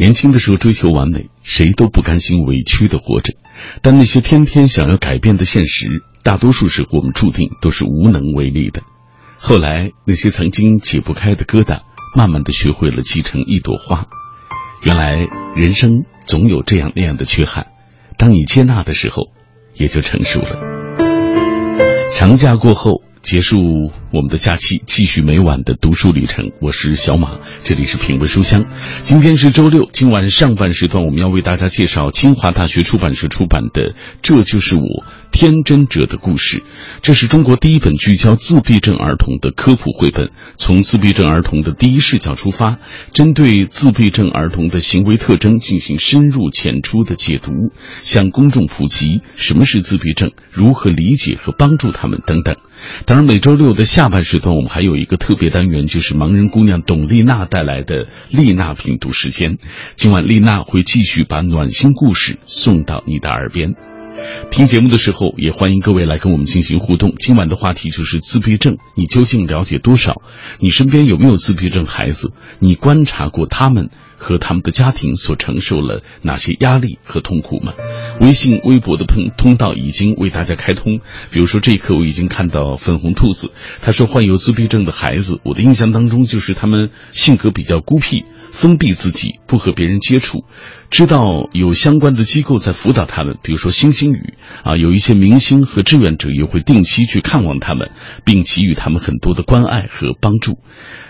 [0.00, 3.34] 年轻的时候追求完美，谁都不甘心委屈的活着，
[3.82, 5.88] 但那些天天想要改变的现实，
[6.22, 8.80] 大多数时候我们注定都是无能为力的。
[9.36, 11.82] 后来，那些曾经解不开的疙瘩，
[12.16, 14.06] 慢慢的学会了挤成一朵花。
[14.82, 17.66] 原来，人生总有这样那样的缺憾，
[18.16, 19.24] 当你接纳的时候，
[19.74, 20.60] 也就成熟了。
[22.14, 23.02] 长假过后。
[23.22, 23.58] 结束
[24.12, 26.52] 我们的假期，继续每晚的读书旅程。
[26.62, 28.64] 我是小马，这里是品味书香。
[29.02, 33.92] 今天是周六，今晚上半时段我们要为大家介绍清华大学出版社出版的
[34.22, 36.56] 《这就是我天真者的故事》。
[37.02, 42.78] 这是中国第一本聚焦自闭症儿童的科普绘本，从自闭症儿童的第一视角出发，
[43.12, 47.52] 针对自闭症儿童的行为特征进行深入浅出的解读，
[48.00, 52.56] 向公众普及什么是自闭症，如何理解和帮助他们等等。
[53.10, 59.58] 当然，每周六的下半时段，我们还有一个特别单元，就是盲人姑娘董丽娜带来的丽娜品读时间。
[59.96, 63.74] 今晚丽娜会继续把暖心故事送到你的耳边。
[64.52, 67.14] 听节目的时候，也欢迎各位来跟我们进行互动。
[67.18, 70.22] 今晚的话题就是自闭症，你究竟了解多少？
[70.60, 72.32] 你身边有没有自闭症孩子？
[72.60, 73.90] 你观察过他们？
[74.20, 77.72] 和他们的家庭所承受了哪些压力和痛苦吗？
[78.20, 81.00] 微信、微博的通通道已经为大家开通。
[81.30, 90.44] 比如说，这一刻我已经看到粉红兔子，他说患有自闭症的孩子，我的印象当中就是他们性格比较孤僻、封闭自己，不和别人接触。
[90.90, 97.90] 知道有相关的机构在辅导他们，比如说星星雨啊，有一些明星和志愿者也会定期去看望他们，
[98.26, 100.58] 并给予他们很多的关爱和帮助。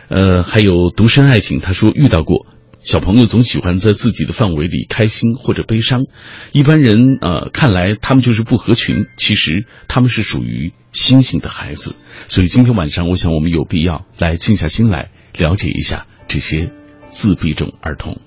[0.09, 2.47] 呃，还有独身爱情，他说遇到过。
[2.83, 6.05] 小朋友总喜欢在自己的范围里开心或者悲伤，
[6.53, 11.95] 一般人呃看来他们就是不合群，其实他们是属于星星的孩子。
[12.27, 16.73] 所以今天晚上，我想我们有必要来静下心来了解一下这些
[17.05, 18.19] 自闭症儿童。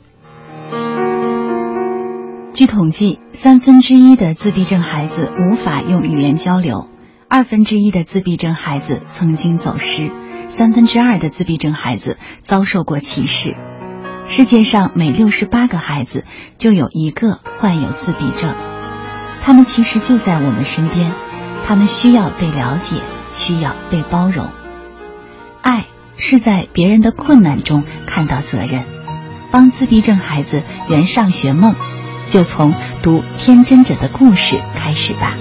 [2.53, 6.87] 据统计，三分之一的自闭症孩子无法用语言交流，
[7.27, 10.11] 二分之一的自闭症孩子曾经走失，
[10.47, 13.55] 三分之二的自闭症孩子遭受过歧视。
[14.25, 16.25] 世界上每六十八个孩子
[16.57, 18.55] 就有一个患有自闭症，
[19.41, 21.13] 他们其实就在我们身边，
[21.63, 24.49] 他们需要被了解，需要被包容。
[25.61, 25.85] 爱
[26.17, 28.83] 是在别人的困难中看到责任，
[29.51, 31.75] 帮自闭症孩子圆上学梦，
[32.29, 35.33] 就从读《天真者的故事》开始吧。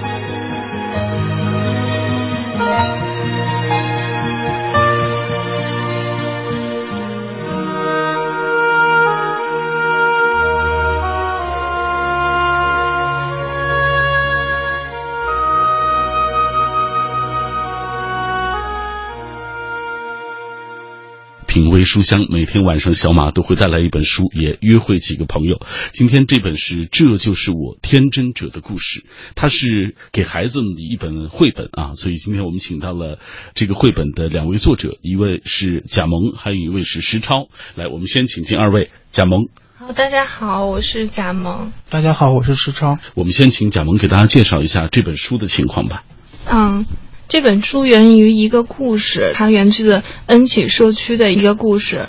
[21.63, 25.61] 品味书香，每天晚上小马都会带来一本书，也约会几个朋友。
[25.93, 28.99] 今天这本是《这就是我天真者的故事》，
[29.33, 31.93] 它是给孩子们的一本绘本啊。
[31.93, 33.17] 所以今天我们请到了
[33.55, 37.47] 这个绘本的两位作者，一位是贾萌，还有一位是石超。
[37.75, 39.47] 来，我们先请进二位，贾萌。
[39.77, 41.71] 好，大家好，我是贾萌。
[41.89, 42.97] 大家好，我是石超。
[43.15, 46.03] 我们先请贾萌给大家介绍一下这本书的情况吧。
[46.45, 46.85] 嗯。
[47.33, 52.07] 这本书源于一个故事，它源自恩启社区的一个故事。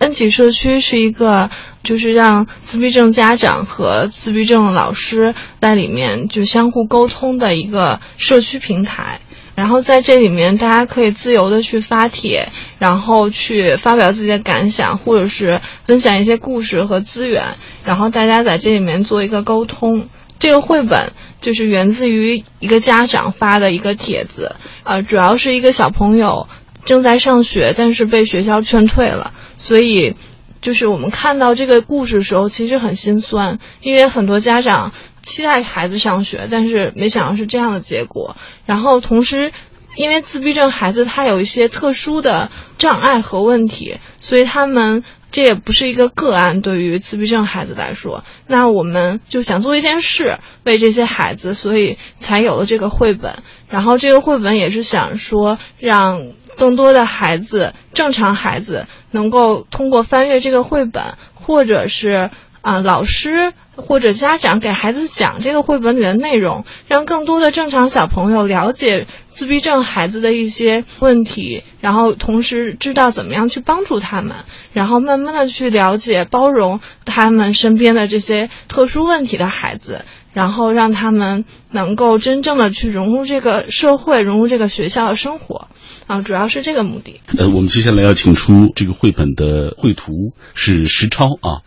[0.00, 1.50] 恩启社区是一个，
[1.84, 9.20] 就是让自闭症家长和自闭症老师在里面就相互沟通的一个社区平台。
[9.54, 12.50] 然后在这里面，大家可以自由的去发帖，
[12.80, 17.54] 然后去发表自己的感想，或者是分享一些故事和资源，
[17.84, 20.08] 然后大家在这里面做一个沟通。
[20.38, 26.46] 这个绘本就是源自于一个家长发的一个帖子，呃，主要是一个小朋友
[26.84, 30.14] 正在上学，但是被学校劝退了，所以
[30.60, 34.92] 就是我们看到这个故事的时候，其实很心酸，因为很多家长
[35.22, 38.36] 期待孩子上学，但是没想到是这样的结果。
[38.66, 39.52] 然后同时，
[39.96, 45.02] 因为自闭症孩子他有一些特殊的障碍和问题，所以他们。
[45.30, 53.42] 这也不是一个个案，对于自闭症孩子来说，那我们就想做一件事，为这些孩子，所以才有了这个绘本。
[53.68, 62.30] 然后这个绘本也是想说，让更多的孩子，正常孩子能够通过翻阅这个绘本，或者是
[62.62, 69.06] 啊老师或者家长给孩子讲这个绘本里的内容，让更多的正常小朋友了解。
[69.26, 74.34] 自闭症孩子的一些问题，然后同时知道怎么样去帮助他们，
[74.72, 80.06] 然后慢慢的去了解、包容他们身边的这些特殊问题的孩子，
[80.36, 85.68] 然后让他们能够真正的去融入这个社会，融入这个学校的生活，
[86.06, 87.22] 啊，主要是这个目的。
[87.38, 91.64] 呃，我们接下来要请出这个绘本的绘图是石超啊，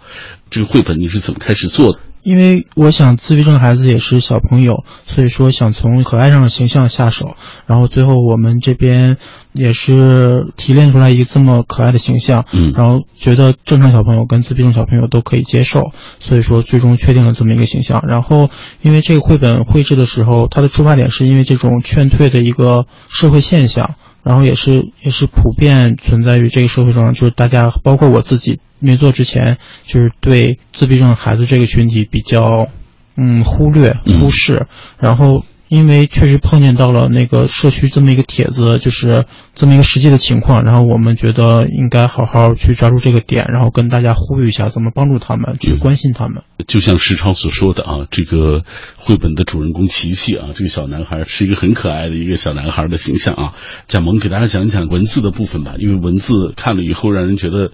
[0.51, 1.99] 这个绘本你是怎么开始做的？
[2.29, 7.35] 因为我想自闭症孩子也是小朋友，所以说想从可爱上的形象下手，
[7.65, 9.17] 然后最后我们这边
[9.51, 18.03] 也是提炼出来一个这么可爱的形象，嗯然后觉得正常小朋友跟自闭症小朋友都可以接受，所以说最终确定了这么一个形象。
[18.07, 18.51] 然后
[18.83, 23.95] 因为这个绘本绘制的时候，它的出发点是因为这种劝退的一个社会现象。
[24.23, 32.67] 然后也是也是普遍存在于这个社会中，就是大家包括我自己没做之前，就是对自闭症孩子这个群体比较
[33.15, 34.67] 嗯忽略嗯忽视，
[34.99, 39.25] 然后因为确实碰见到了那个社区这么一个帖子，就是
[39.55, 46.43] 这么一个实际的情况，然后我们觉得应该好好去抓住这个点，然后跟大家呼吁一下怎么帮助他们，去关心他们。
[46.67, 48.63] 就像石超所说的啊，这个
[48.97, 53.53] 绘本的主人公琪琪啊，这个小男孩是一个很可爱的一个小男孩的形象啊。
[53.87, 57.71] 贾萌给大家讲一讲文字的部分吧，因为文字看了以后让人觉得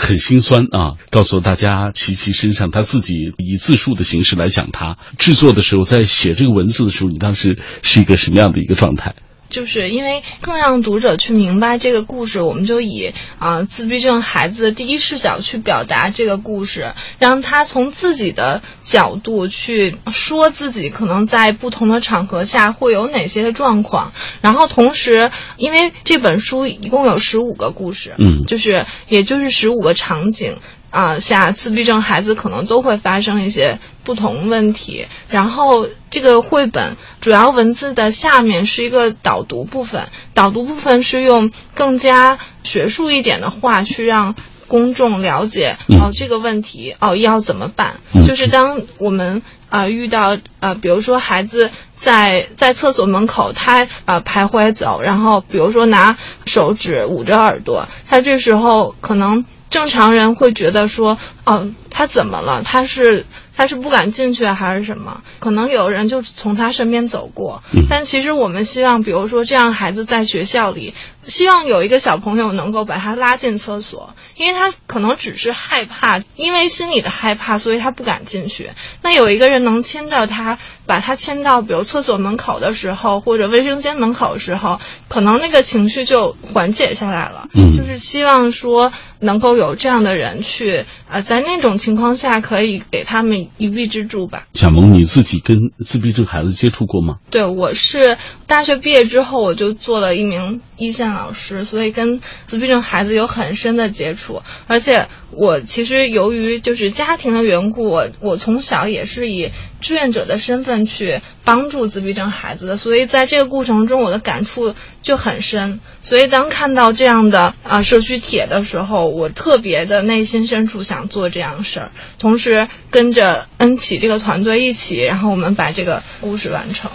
[0.00, 0.96] 很心酸啊。
[1.10, 9.14] 告诉大家琪琪身上他自己以自述的形式来讲他制作的时候，在写这个文字的时候，你当时是一个什么样的一个状态？
[9.50, 30.56] 就是因为更让读者去明白这个故事，我们就以啊、呃自闭症孩子的第一视角去表达这个故事，让他从自己的角度去说自己可能在不同的场合下会有哪些的状况，然后同时，因为这本书一共有十五个故事，嗯就是也就是十五个场景。
[30.94, 35.06] 啊、下自闭症孩子可能都会发生一些不同问题。
[35.28, 44.34] 然后这个绘本主要文字的下面是一个导读部分，导读部分是用更加学术一点的话去让。
[44.66, 48.00] 公众了解嗯哦这个问题哦要怎么办？
[48.14, 59.44] 嗯就是当我们啊、呃遇到呃比如说孩子在在厕所门口他呃徘徊走，然后比如说拿手指捂着耳朵，他这时候可能
[59.74, 62.62] 正常人会觉得说，嗯，他怎么了？
[62.62, 63.26] 他是
[63.56, 65.22] 他是不敢进去还是什么？
[65.40, 70.94] 可能有人就从他身边走过，嗯但其实我们希望，比如说这样孩子在学校里，
[71.24, 78.70] 希望有一个小朋友能够把他拉进厕所，因为他可能只是害怕，因为心里的害怕，所以他不敢进去。
[79.02, 84.78] 那有一个人能牵着他，把他牵到比如厕所门口的时候，或者卫生间门口的时候，
[85.08, 87.48] 可能那个情绪就缓解下来了。
[87.54, 94.44] 嗯就是希望说能够有这样的人去，呃，在那种情况下可以给他们一臂之助吧。
[94.52, 97.16] 小萌，你自己跟自闭症孩子接触过吗？
[97.30, 98.16] 对，我是
[98.46, 104.42] 大学毕业之后，我就做了一名一线老师，所以跟自闭症孩子有很深的接触。
[104.66, 109.50] 而且我其实由于就是家庭的缘故，我我从小也是以
[109.80, 115.80] 志愿者的身份去帮助自闭症孩子的，所以在这个过程中，我的感触就很深。
[116.02, 126.90] 所以当看到这样的啊、社区帖的时候，我特别的内心深处想做这样事儿，同时跟着恩启这个团队一起，然后我们把这个故事完成。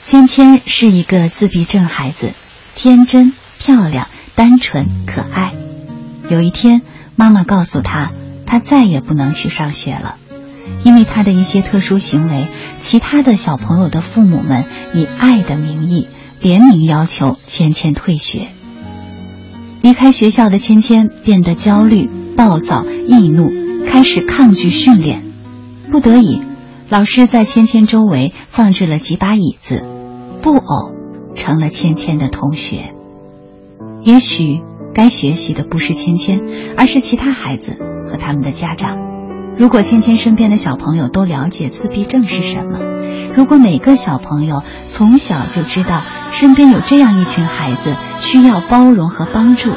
[0.00, 2.32] 芊芊是一个自闭症孩子，
[2.80, 5.52] 天真、漂亮、单纯、可爱。
[6.30, 6.82] 有一天，
[7.16, 8.12] 妈妈告诉她，
[8.46, 10.14] 她再也不能去上学了，
[10.84, 12.46] 因为她的一些特殊行为，
[12.78, 14.64] 其他的小朋友的父母们
[14.94, 16.06] 以爱的名义
[16.40, 18.46] 联名要求芊芊退学。
[19.82, 23.50] 离开学校的芊芊变得焦虑、暴躁、易怒，
[23.84, 25.24] 开始抗拒训练。
[25.90, 26.40] 不得已，
[26.88, 29.82] 老师在芊芊周围放置了几把椅子，
[30.42, 30.92] 布偶
[31.34, 32.94] 成了芊芊的同学。
[34.04, 34.62] 也许
[34.94, 36.40] 该学习的不是芊芊，
[36.76, 37.76] 而是其他孩子
[38.08, 38.96] 和他们的家长。
[39.58, 42.78] 如果芊芊身边的小朋友都了解自闭症是什么，
[43.36, 49.72] 如果每个小朋友从小就知道身边有这样一群孩子需要包容和帮助，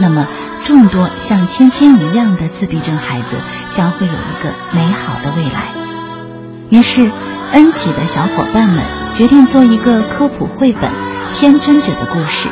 [0.00, 0.26] 那么
[0.64, 3.38] 众多像芊芊一样的自闭症孩子
[3.70, 5.72] 将会有一个美好的未来。
[6.70, 7.10] 于是，
[7.52, 10.90] 恩启的小伙伴们决定做一个科普绘本
[11.34, 12.48] 《天真者的故事》，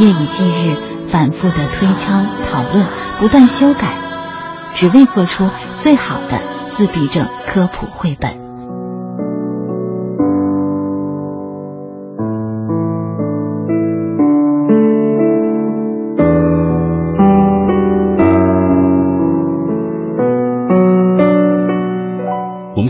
[0.00, 0.76] 夜以继日，
[1.08, 2.86] 反复的推敲、讨论，
[3.18, 3.94] 不断修改，
[4.74, 8.41] 只为做出最好的自闭症科普绘本。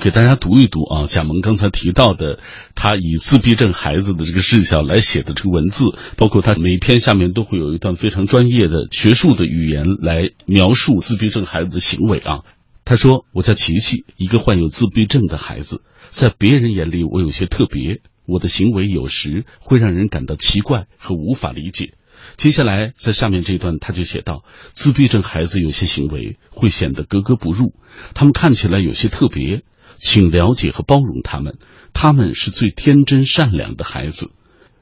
[0.03, 2.41] 给大家读一读啊，贾萌刚才提到的，
[2.75, 5.85] 他以自闭症孩子的这个视角来写的这个文字，
[6.17, 12.41] 包括他每一篇下面都会有一段非常专业的学术的语言来描述自闭症孩子的行为啊。
[12.85, 21.95] 他说：“我叫琪琪，一个患有自闭症的孩子，在别人眼里我有些特别，我的行为有时会让人感到奇怪和无法理解。”
[22.37, 24.43] 接下来在下面这段他就写道
[24.75, 27.73] ：“自闭症孩子有些行为会显得格格不入，
[28.15, 29.63] 他们看起来有些特别，
[30.03, 31.59] 请了解和包容他们，
[31.93, 34.33] 他们是最天真善良的孩子。”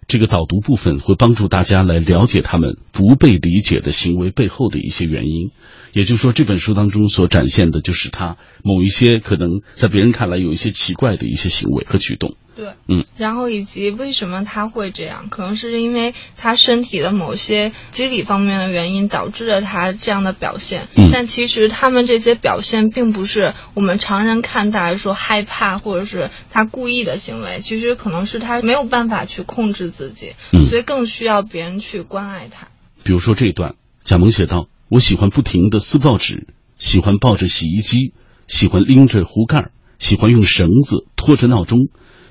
[0.09, 5.51] 这个导读部分会帮助大家来了解他们不被理解的行为背后的一些原因。
[5.93, 12.35] 也就是说，这本书当中所展现的就是他某一些可能在别人看来有一些奇怪的一些行为和举动。
[12.61, 20.89] 对，嗯，然后以及为什么他会这样，可能是因为他身体的某些机理方面的原因导致了他这样的表现。
[20.95, 32.69] 嗯，但其实他们这些表现并不是我们常人看待说害怕或者是他故意的行为，其实可能是他没有办法去控制自己，嗯，所以更需要别人去关爱他。
[33.03, 33.75] 比如说这一段，
[34.05, 38.13] 贾萌写道：“我喜欢不停的撕报纸，喜欢抱着洗衣机，
[38.47, 41.79] 喜欢拎着壶盖，喜欢用绳子拖着闹钟。”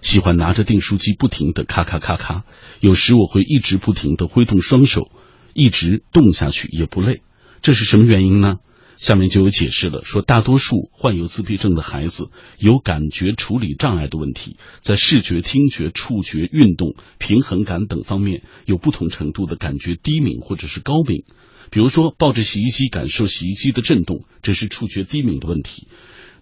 [0.02, 2.46] 喜欢拿着订书机不停的咔咔咔咔，
[2.80, 5.12] 有时我会一直不停的挥动双手，
[5.54, 7.22] 一直动下去也不累。
[7.62, 8.60] 这是什么原因呢？
[8.96, 21.26] 下面就有解释了，说大多数患有自闭症的孩子有感觉处理障碍的问题，在视觉、听觉、触觉、运动、平衡感等方面有不同程度的感觉低敏或者是高敏。
[21.72, 25.90] 比如说，抱着洗衣机感受洗衣机的震动，这是触觉低敏的问题。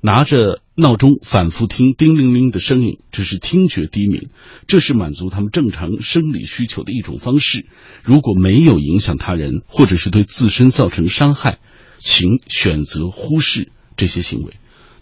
[0.01, 4.29] 拿着闹钟反复听叮铃铃的声音，这是听觉低敏，
[4.67, 7.65] 这是满足他们正常生理需求的一种方式。
[8.03, 11.59] 如果没有影响他人，或者是对自身造成伤害，
[11.97, 14.53] 请选择忽视这些行为。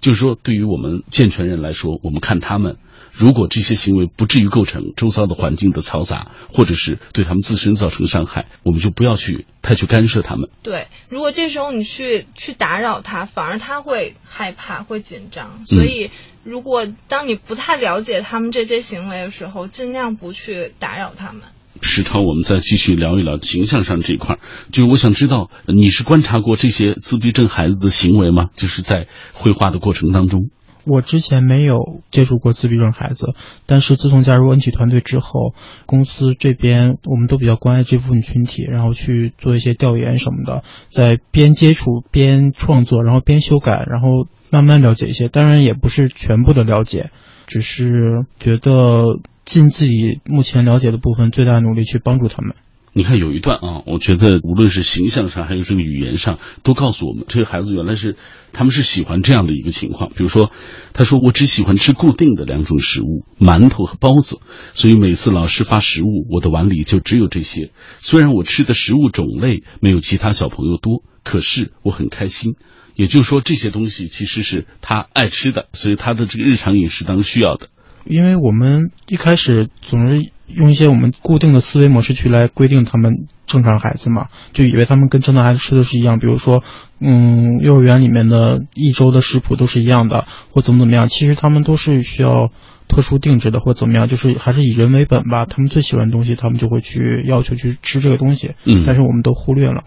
[0.06, 2.78] 就是说，对于我们健全人来说，我们看他们。
[3.12, 10.52] 如果这些行为不至于构成周遭的环境的嘈杂，或者是对他们自身造成伤害，我们就不要去太去干涉他们。
[10.62, 15.66] 对，如果这时候你去去打扰他，反而他会害怕、会紧张。
[15.66, 16.12] 所以，
[16.44, 21.42] 如果当你不太了解他们这些行为的时候，尽量不去打扰他们。
[21.86, 24.38] 石超，我们再继续聊一聊形象上这一块。
[24.72, 28.50] 就是我想知道，你是观察过这些自闭症孩子的行为吗？
[28.56, 30.50] 就是在绘画的过程当中。
[30.88, 33.34] 我之前没有接触过自闭症孩子，
[33.66, 35.56] 但是自从加入恩启团队之后，
[35.88, 45.28] 公司这边我们都比较关爱这部分群体，然后去做一些调研什么的，在边接触边创作，然后边修改，然后慢慢了解一些。
[45.28, 47.10] 当然也不是全部的了解，
[47.48, 52.56] 只是觉得尽自己目前了解的部分最大努力去帮助他们。
[52.98, 58.16] 你看有一段啊，我觉得无论是形象上还有这个语言上，都告诉我们这个孩子原来是
[58.54, 60.08] 他们是喜欢这样的一个情况。
[60.12, 60.50] 比如说，
[60.94, 64.40] 他说我只喜欢吃固定的两种食物，馒头和包子，
[64.74, 67.72] 所以每次老师发食物，我的碗里就只有这些。
[68.00, 72.56] 虽然我吃的食物种类没有其他小朋友多，可是我很开心。
[72.96, 77.68] 也就是说，这些东西其实是他爱吃的，所以他的这个日常饮食当中需要的。
[78.06, 86.64] 因为我们一开始总是用一些我们固定的思维模式去来规定他们正常孩子嘛，就以为他们跟正常孩子吃的是一样，比如说，
[87.02, 92.52] 嗯，幼儿园里面的一周的食谱都是一样的，或怎么怎么样，其实他们都是需要
[92.88, 95.46] 特殊定制的，或怎么样，就是还是以人为本吧。
[95.46, 99.84] 他们最喜欢的东西，他们就会去要求去吃这个东西，嗯，但是我们都忽略了。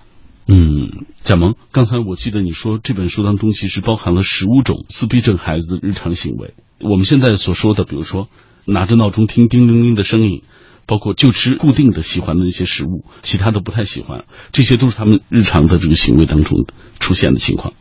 [0.50, 6.54] 嗯，贾萌，刚才我记得你说这本书当中其实包含了十五种自闭症孩子的日常行为。
[6.80, 8.28] 我们现在所说的，比如说
[8.64, 10.42] 拿着闹钟听叮铃铃的声音，
[10.86, 16.64] 包括就吃固定的喜欢的一些食物，其他的不太喜欢，这些都是他们日常的这个行为当中
[16.98, 17.74] 出现的情况。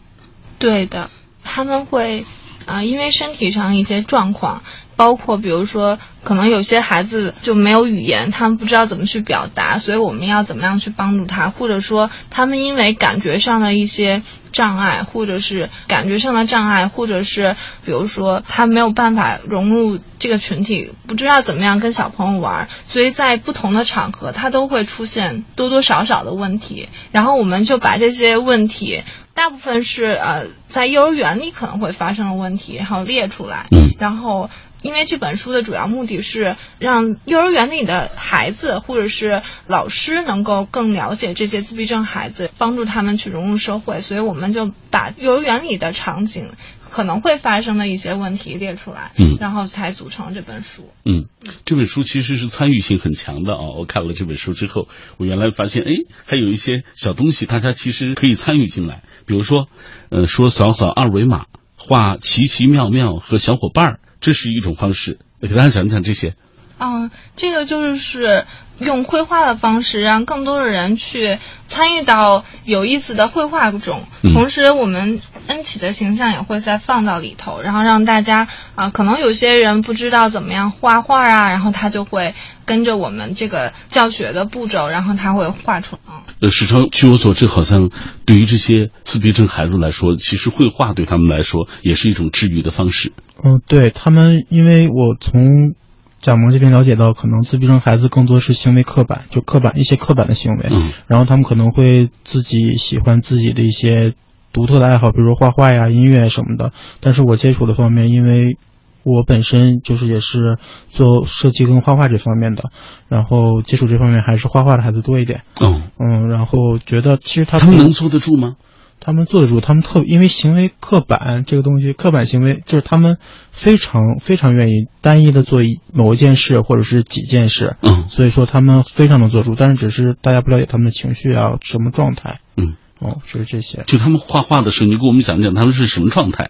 [0.60, 1.10] 对的，
[1.44, 2.26] 他们会
[2.66, 4.62] 啊、因为身体上一些状况。
[4.98, 11.50] 包括比如说，可能有些孩子就没有语言，他们不知道怎么去表达，所以我们要怎么样去帮助他？
[11.50, 26.90] 或者说，他们因为感觉上的一些障碍，或者是感觉上的障碍，或者是比如说他没有办法融入这个群体，不知道怎么样跟小朋友玩，所以在不同的场合，他都会出现多多少少的问题。
[27.12, 29.04] 然后我们就把这些问题。
[29.34, 33.68] 大部分是呃在幼儿园里可能会发生的问题，然后列出来。
[33.70, 33.94] 嗯。
[34.00, 34.50] 然后，
[34.82, 46.52] 因为这本书的主要目的是让幼儿园里的孩子或者是老师能够更了解这些自闭症孩子，帮助他们去融入社会，所以我们就把幼儿园里的场景
[46.90, 49.12] 可能会发生的一些问题列出来。
[49.18, 49.38] 嗯。
[49.40, 50.90] 然后才组成这本书。
[51.06, 51.26] 嗯，
[51.64, 53.60] 这本书其实是参与性很强的啊！
[53.78, 55.92] 我看了这本书之后，我原来发现，哎，
[56.26, 59.04] 还有一些小东西，大家其实可以参与进来。
[59.28, 59.68] 比如说，
[60.10, 61.46] 呃，说扫扫二维码，
[61.78, 65.20] 画奇奇妙妙和小伙伴儿，这是一种方式。
[65.42, 66.36] 给大家讲讲这些。
[66.80, 68.46] 嗯，这个就是
[68.80, 74.04] 用绘画的方式，让更多的人去参与到有意思的绘画中。
[74.22, 86.14] 同时，我们恩启的形象也会再放到里头，然后让大家啊，可能有些人不知道怎么样画画啊，然后他就会跟着我们这个教学的步骤，然后他会画出来。
[86.42, 87.90] 呃，史超，据我所知，好像
[88.28, 93.12] 对于这些自闭症孩子来说，其实绘画对他们来说也是一种治愈的方式。
[93.44, 95.74] 嗯，对他们，因为我从。
[96.20, 104.14] 贾萌这边了解到，可能自闭症孩子更多是行为刻板，就刻板一些刻板的行为，嗯然后他们可能会自己喜欢自己的一些
[104.52, 106.72] 独特的爱好，比如说画画呀、音乐什么的。
[107.00, 108.58] 但是我接触的方面，因为
[109.04, 110.58] 我本身就是也是
[110.90, 112.64] 做设计跟画画这方面的，
[113.08, 115.44] 然后接触这方面还是画画的孩子多一点。
[115.62, 118.56] 嗯嗯，然后觉得其实他他们能坐得住吗？
[119.00, 123.18] 他们坐得住，他们特因为行为刻板这个东西，刻板行为就是他们
[123.52, 133.84] 非常非常愿意单一的做一某一件事或者是几件事，嗯，所以说他们非常能坐住，但是只是大家不了解他们的情绪啊什么状态，嗯，哦，就是这些。
[133.88, 136.50] 就他们画画的时候，你给我们讲讲他们是什么状态？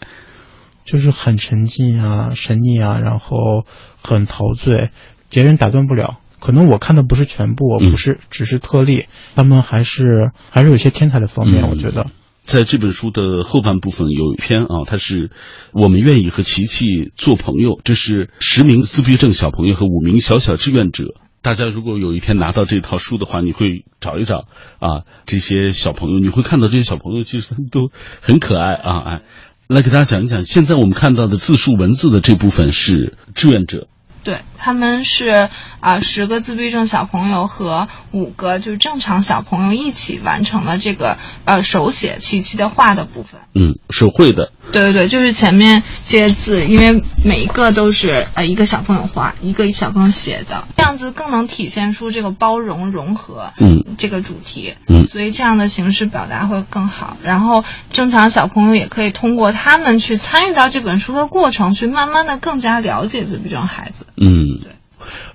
[0.83, 3.37] 就是很沉浸啊，神溺啊，然后
[4.01, 4.91] 很陶醉，
[5.29, 6.19] 别人打断不了。
[6.39, 12.07] 可能我看的不是全部，不是只是特例，他们还是还是有些天才的方面，我觉得。
[12.47, 15.31] 在这本书的后半部分有一篇啊，它是
[15.73, 16.85] 我们愿意和琪琪
[17.17, 17.81] 做朋友。
[17.83, 21.03] 这是十名自闭症小朋友和五名小小志愿者。
[21.41, 24.47] 大家如果有一天拿到这套书的话，你会找一找
[24.79, 28.99] 啊，这些小朋友，你会看到这些小朋友其实他们都很可爱啊。
[29.01, 29.21] 哎，
[29.67, 33.89] 来给大家讲一讲，现在我们看到的字数文字的这部分是志愿者。
[34.27, 35.47] 对，他们是
[35.79, 43.39] 啊，十个自闭症小朋友和五个就是正常小朋友一起完成了这个呃手写琪琪的画的部分。
[43.55, 44.51] 嗯，手绘的。
[44.71, 54.75] 对对对，就是前面这些字，因为每一个都是呃一个小朋友画，一个小朋友写的，这样子更能体现出这个包容融合嗯这个主题。
[54.87, 57.17] 嗯，所以这样的形式表达会更好。
[57.23, 64.05] 然后正常小朋友也可以通过他们去参与到这本书的过程，去慢慢的更加了解自闭症孩子。
[64.17, 64.71] 嗯，对，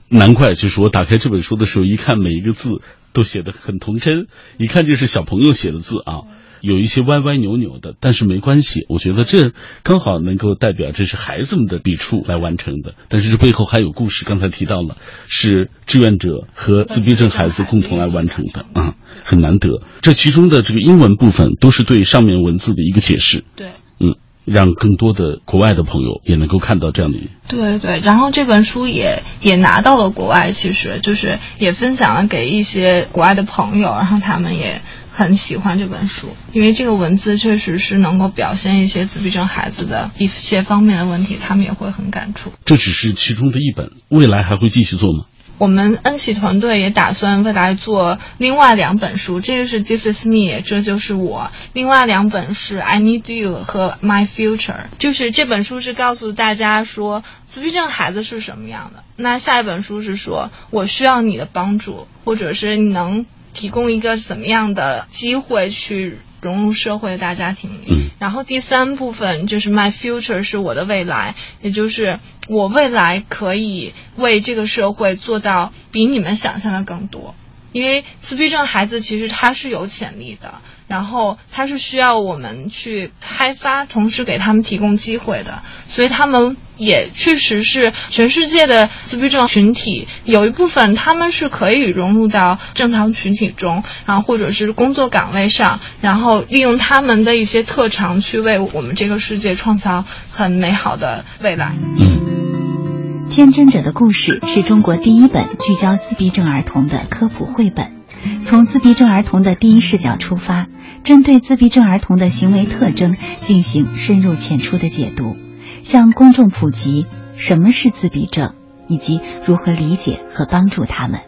[0.08, 4.26] 难怪就是我打开这本书的时候，一看每一个字都写的很童真，
[4.58, 6.28] 一看就是小朋友写的字啊，
[6.62, 9.52] 有一些歪歪扭扭的，但是没关系，我觉得这
[9.82, 14.96] 刚好能够代表这是孩子们的笔触来完成的，但是这背后还有故事，刚才提到了
[15.26, 18.94] 是志愿者和自闭症孩子共同来完成的啊，
[19.24, 19.82] 很难得。
[20.00, 23.44] 这其中的这个英文部分都是对上面文字的一个解释。
[23.56, 23.66] 对。
[23.98, 24.16] 嗯。
[24.44, 27.18] 让更多的国外的朋友也能够看到这样的。
[27.48, 34.80] 对对，然后这本书也也拿到了国外，其实就是也分享了给一些国外的朋友，然后他们也
[35.12, 42.52] 很喜欢这本书，因为这个文字确实是能够表现一些自闭症孩子的一些方面的问题，他们也会很感触。
[42.64, 45.24] 这只是其中的一本，未来还会继续做吗？
[45.58, 51.52] 我们恩喜团队也打算未来做另外两本书，这个是 This is me，这就是我。
[51.72, 59.04] 另外两本是 I need you 和 My future，就是这本书是告诉大家说自闭症孩子是什么样的。
[59.16, 66.18] 那下一本书是说我需要你的帮助，或者是你能提供一个怎么样的机会去。
[66.42, 77.36] 融入社会的大家庭里，然后第三部分就是 my future 是我的未来，也就是我未来可以为这个社会做到比你们想象的更多。
[77.70, 80.56] 因为自闭症孩子其实他是有潜力的，
[80.88, 101.76] 然后他是需要我们去开发，同时给他们提供机会的，所以他们也确实是全世界的自闭症群体有一部分他们是可以融入到正常群体中，然后或者是工作岗位上，然后利用他们的一些特长去为我们这个世界创造很美好的未来。
[101.98, 103.28] 嗯。
[103.30, 107.92] 天真者的故事是中国第一本聚焦自闭症儿童的科普绘本，
[108.40, 110.66] 从自闭症儿童的第一视角出发，
[111.02, 115.36] 针对自闭症儿童的行为特征进行深入浅出的解读，
[115.82, 118.54] 向公众普及什么是自闭症
[118.88, 121.20] 以及如何理解和帮助他们。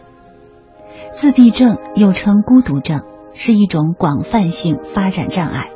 [1.11, 3.01] 自闭症又称孤独症，
[3.33, 5.69] 是一种广泛性发展障碍，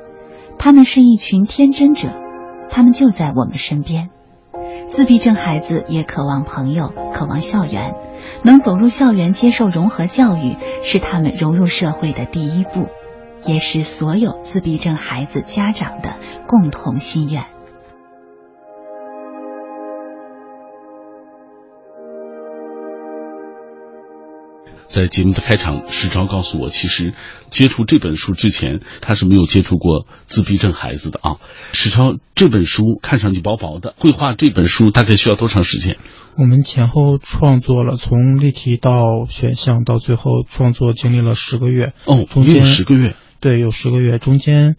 [0.57, 2.09] 他们是一群天真者，
[2.69, 4.09] 他们就在我们身边。
[4.87, 7.93] 自闭症孩子也渴望朋友，渴望校园，
[8.43, 12.87] 能走入校园接受融合教育，是他们融入社会的第一步，
[13.45, 16.15] 也是所有自闭症孩子家长的
[16.47, 17.45] 共同心愿。
[24.89, 27.13] 在节目的开场，石超告诉我，其实
[27.51, 31.35] 接触这本书之前，他是没有接触过自闭症孩子的啊。
[31.73, 35.97] 石超，这本书看上去薄薄的，绘画这本书大概需要多长时间？
[36.35, 41.93] 我们前后创作了，从例题到选项到最后创作，经历了十个月。
[42.05, 43.15] 哦，中间有十个月。
[43.39, 44.75] 对，有十个月，中间，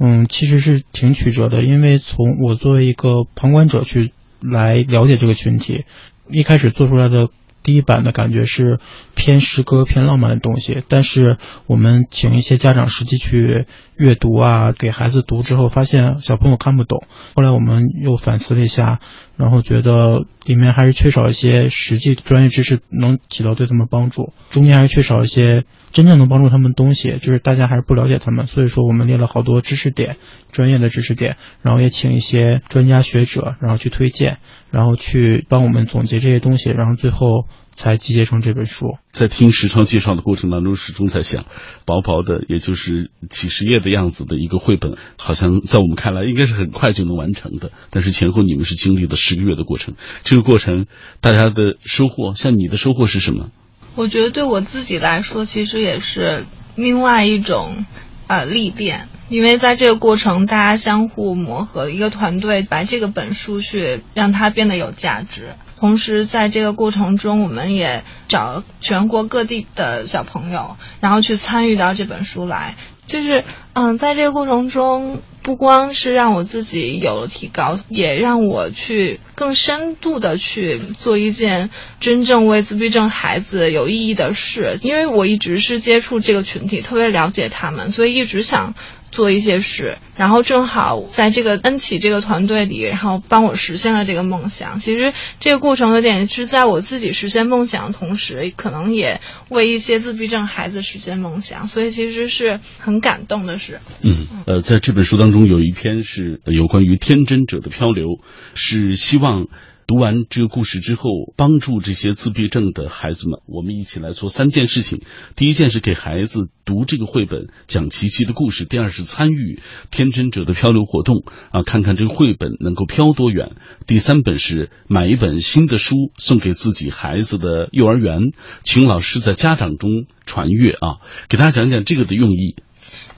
[0.00, 5.84] 嗯，其实是挺曲折的，因为从我作为一个旁观者去来了解这个群体，
[6.28, 7.28] 一开始做出来的。
[7.62, 8.80] 第一版的感觉是
[9.14, 17.04] 偏诗歌、偏浪漫的东西，但是我们请一些家长实际去阅读啊，给孩子读之后，发现小朋友看不懂。
[17.34, 19.00] 后来我们又反思了一下，
[19.42, 28.46] 然后觉得里面还是缺少一些实际专业知识能起到对他们帮助，中间还是缺少一些真正能帮助他们东西，就是大家还是不了解他们。
[28.46, 30.16] 所以说，我们列了好多知识点，
[30.52, 34.38] 专业的知识点，然后也请一些专家学者，然后去推荐，
[34.70, 37.48] 然后去帮我们总结这些东西，然后最后。
[37.74, 38.96] 才集结成这本书。
[39.12, 41.46] 在听石超介绍的过程当中，始终在想，
[41.84, 47.72] 薄薄的，也就是几十页的样子的一个绘本，好像在我们看来应该是很快就能完成的。
[47.90, 50.86] 但是前后你们是经历了十个月的过程，这个过程
[51.20, 53.50] 大家的收获，像你的收获是什么？
[53.94, 57.84] 我觉得对我自己来说，其实也是另外一种
[58.26, 59.08] 呃历练。
[59.32, 65.54] 因为在这个过程，大家相互磨合，一个团队把这个本书去让它变得有价值。
[65.78, 72.76] 同时，在这个过程中，我们也找全国各地的小朋友，然后去参与到这本书来。
[73.06, 84.76] 就是，嗯，在这个过程中，不光是让我自己有了提高，也让我去更深度的去做一件真正为自闭症孩子有意义的事。
[84.82, 88.74] 因为我一直是接触这个群体，特别了解他们，所以一直想。
[89.12, 94.80] 做一些事，然后正好在这个恩启这个团队里，然后帮我实现了这个梦想。
[94.80, 103.80] 其实这个过程有点是在我自己实现梦想的同时，可能也为一些自闭症孩子实现梦想，所以其实是很感动的事。
[104.02, 108.06] 嗯，呃，在这本书当中有一篇是有关于天真者的漂流，
[108.54, 109.46] 是希望。
[109.92, 111.02] 读完这个故事之后，
[111.36, 115.02] 帮助这些自闭症的孩子们，我们一起来做三件事情。
[115.36, 123.50] 第一件是给孩子读这个绘本，讲琪琪的故事；第二是参与天真者的漂流活动，啊，看看这个绘本能够飘多远；
[123.86, 128.32] 第三本是买一本新的书送给自己孩子的幼儿园，
[128.64, 129.90] 请老师在家长中
[130.24, 132.56] 传阅啊，给大家讲讲这个的用意。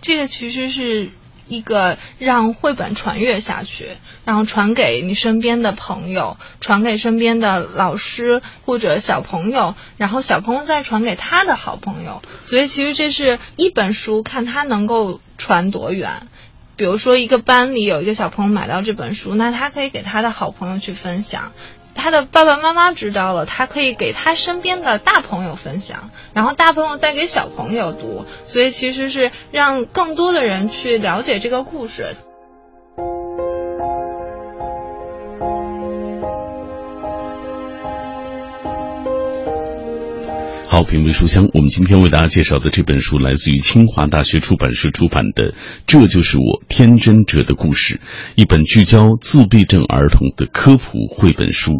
[0.02, 1.12] 这个其实是。
[1.48, 3.88] 一个让绘本传阅下去，
[4.24, 12.22] 然后传给你身边的朋友，传给身边的老师或者小朋友，然后小朋友再传给他的好朋友。
[12.42, 16.28] 所以其实这是一本书，看他能够传多远。
[16.76, 21.52] 比如说一个班里有一个小朋友买到这本书，那他可以给他的好朋友去分享。
[21.94, 32.16] 他的爸爸妈妈知道了，他可以给他身边的大朋友分享，然后大朋友再给小朋友读，所以其实是让更多的人去了解这个故事。
[40.66, 45.52] 好，品味书香，我们今天为大家介绍的这本书来自于清华大学出版社出版的
[45.86, 47.94] 《这就是我天真者的故事》，
[48.34, 51.74] 一本聚焦自闭症儿童的科普绘本书。